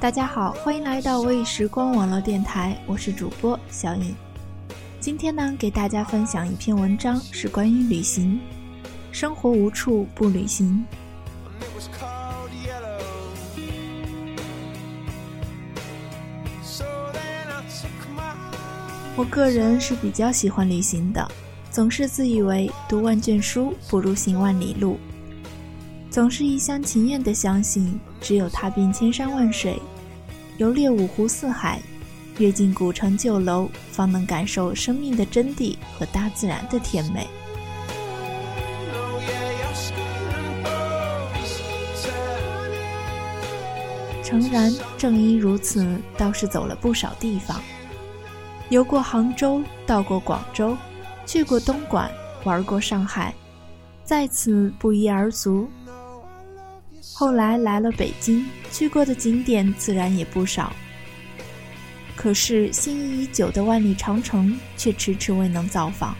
[0.00, 4.14] 大家好，欢迎来到微时光网络电台，我是主播小颖。
[5.00, 8.40] 今天呢，给大家分享一篇文章，是关于旅行。
[9.10, 10.84] 生活无处不旅行。
[19.18, 21.28] 我个人是比较喜欢旅行的，
[21.72, 24.96] 总是自以为读万卷书不如行万里路，
[26.08, 27.98] 总是一厢情愿的相信。
[28.20, 29.76] 只有踏遍千山万水，
[30.58, 31.82] 游猎五湖四海，
[32.38, 37.26] 阅尽古城旧楼，方能感受生命的真谛和大自然的甜美。
[44.22, 45.84] 诚然，正因如此，
[46.16, 47.60] 倒是走了不少地方，
[48.70, 50.76] 游过杭州，到过广州，
[51.24, 52.10] 去过东莞，
[52.44, 53.34] 玩过上海，
[54.04, 55.68] 在此不一而足。
[57.14, 60.72] 后来来了北京，去过的景点自然也不少。
[62.14, 66.14] 可是心仪已久的万里长城却迟迟未能造访。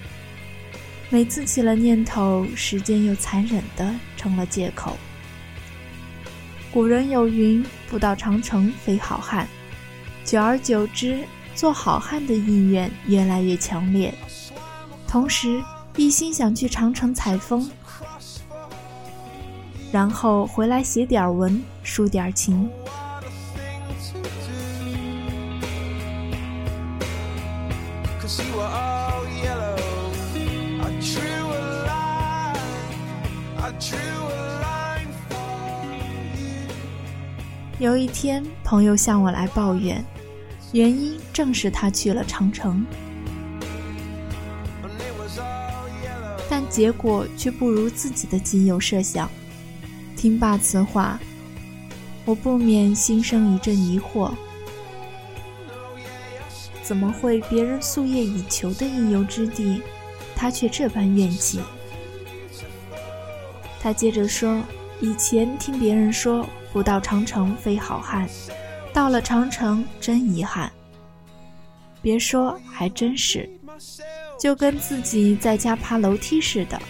[1.10, 4.96] 每次起了念头，时间又残忍的成了借口。
[6.72, 9.46] 古人有云：“不到长城非好汉。”
[10.24, 11.18] 久而久之，
[11.58, 14.14] 做好汉的意愿越来越强烈，
[15.08, 15.60] 同时
[15.96, 17.68] 一心想去长城采风。
[19.90, 22.70] 然后回来写点文，抒点情。
[37.80, 40.04] 有一天，朋友向我来抱怨，
[40.72, 42.84] 原因正是他去了长城，
[46.48, 49.30] 但结果却不如自己的仅有设想。
[50.14, 51.18] 听罢此话，
[52.24, 54.30] 我不免心生一阵疑惑：
[56.82, 59.80] 怎么会别人夙夜以求的应游之地，
[60.36, 61.60] 他却这般怨气？
[63.80, 64.62] 他接着说
[65.00, 68.28] ：“以前听别人说，不到长城非好汉，
[68.98, 70.68] 到了长城真遗憾。
[72.02, 73.48] 别说，还真是，
[74.40, 76.82] 就跟自己在家爬楼梯似的，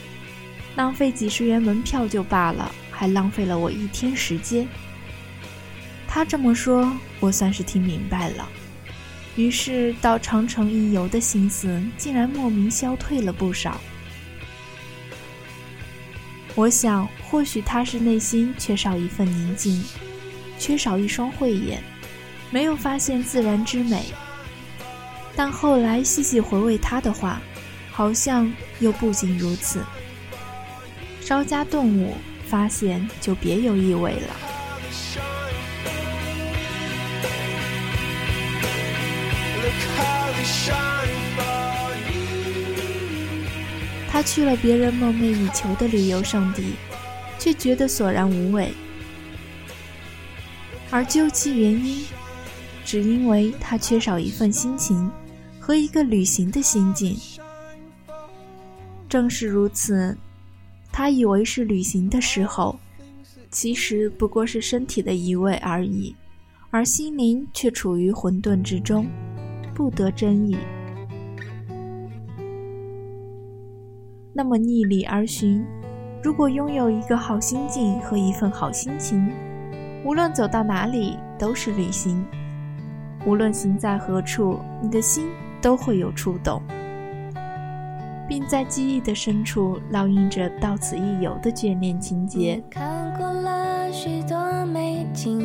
[0.75, 4.67] 浪费几十元门票就罢了。”还浪费了我一天时间。
[6.09, 8.49] 他这么说，我算是听明白了。
[9.37, 13.79] 于是到长城一游的心思竟然莫名消退了不少。
[16.55, 19.85] 我想，或许他是内心缺少一份宁静，
[20.59, 21.83] 缺少一双慧眼，
[22.51, 24.07] 没有发现自然之美。
[25.37, 27.41] 但后来细细回味他的话，
[27.91, 29.83] 好像又不仅如此。
[31.21, 32.15] 稍加顿悟。
[32.51, 34.35] 发现就别有意味了。
[44.11, 46.73] 他去了别人梦寐以求的旅游胜地，
[47.39, 48.73] 却觉得索然无味。
[50.91, 52.07] 而究其原因，
[52.89, 55.11] 只因为他缺少一份心情
[55.61, 57.15] 和一个旅行的心境。
[59.11, 60.17] 正是如此。
[60.91, 62.81] 他以为是旅行的时候，
[63.51, 66.17] 其实不过是身体的移位而已，
[66.71, 69.07] 而心灵却处于混沌之中，
[69.75, 70.57] 不得真意。
[74.33, 75.63] 那么逆理而寻，
[76.25, 79.31] 如果拥有一个好心境和一份好心情，
[80.07, 82.25] 无论走到哪里，都是旅行。
[83.29, 85.29] 无论行在何处，你的心
[85.61, 86.63] 都会有触动，
[88.27, 92.65] 并在记忆的深处烙印着到此一游的眷恋情节。
[92.71, 95.39] 看过了许多美景，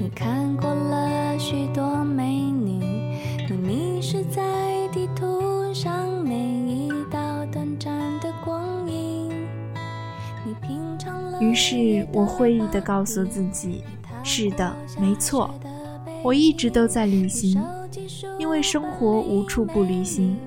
[0.00, 3.16] 你看过了许多美女，
[3.48, 4.42] 你迷失在
[4.88, 9.30] 地图上每一道短暂的光阴。
[10.44, 13.84] 你品尝了于是我会意地告诉自己：
[14.24, 15.54] 是的，没错。
[16.22, 17.60] 我一直都在旅行，
[18.38, 20.38] 因为生活无处不旅行。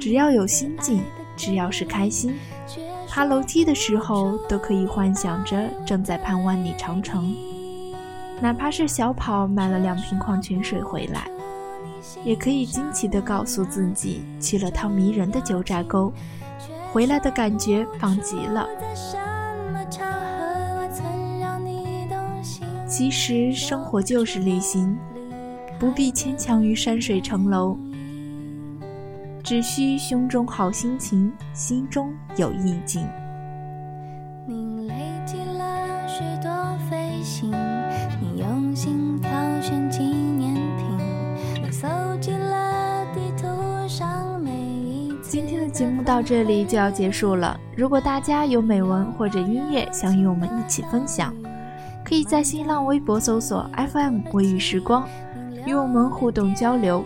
[0.00, 1.02] 只要有心境，
[1.36, 2.34] 只要是开心，
[3.08, 7.34] 爬楼梯的时候都可以幻想着正在攀万里长城。
[8.40, 11.28] 哪怕是小跑买了两瓶矿泉水回来，
[12.24, 16.12] 也可以惊奇地告诉自己去了趟迷人的九寨沟，
[16.90, 18.66] 回来的感觉棒极了。
[22.86, 24.96] 其实生活就是旅行。
[25.78, 27.78] 不必牵强于山水城楼，
[29.44, 33.06] 只需胸中好心情，心中有意境。
[34.44, 34.94] 你累
[35.24, 36.50] 积了许多
[36.90, 37.52] 飞行，
[38.20, 39.30] 你用心挑
[39.60, 40.98] 选纪念品，
[41.62, 41.86] 你搜
[42.20, 43.46] 集了地图
[43.86, 47.56] 上每一今天的节目到这里就要结束了。
[47.76, 51.32] 如果大家有美文或者音乐想与我们一起分享，
[52.04, 55.06] 可以在新浪微博搜索 FM 微雨时光。
[55.68, 57.04] 与我们互动交流，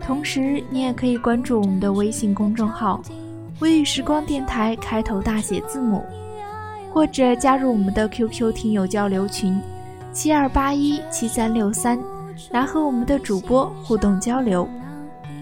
[0.00, 3.02] 同时你也可以关注我们的微信公众号
[3.60, 6.02] “微雨时光电台”，开头大写字母，
[6.90, 9.60] 或者加入我们的 QQ 听友交流群
[10.10, 11.98] 七二八一七三六三，
[12.50, 14.66] 来和我们的主播互动交流。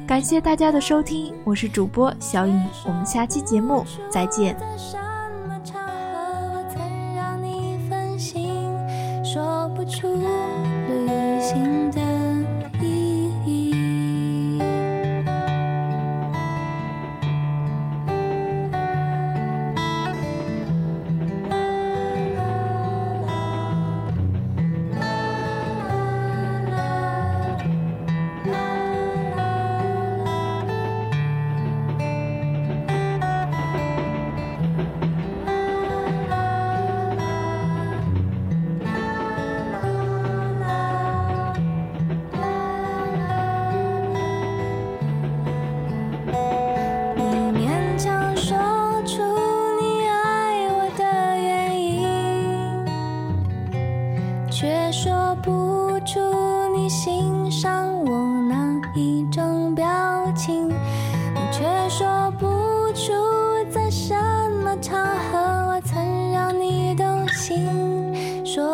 [0.05, 4.57] 感谢大家的收听，我是主播小颖，我们下期节目再见。